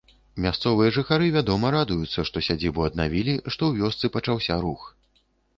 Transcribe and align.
Мясцовыя 0.43 0.93
жыхары, 0.95 1.27
вядома, 1.35 1.71
радуюцца, 1.75 2.25
што 2.29 2.43
сядзібу 2.49 2.87
аднавілі, 2.89 3.37
што 3.53 3.61
ў 3.69 3.71
вёсцы 3.85 4.13
пачаўся 4.17 4.61
рух. 4.65 4.91